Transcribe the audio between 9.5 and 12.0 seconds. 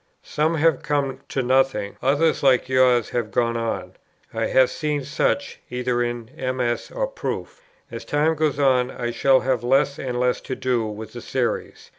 less and less to do with the Series.